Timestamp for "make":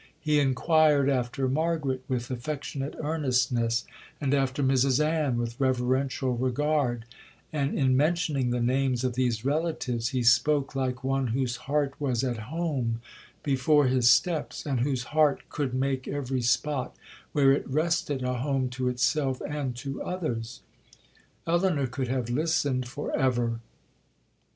15.75-16.07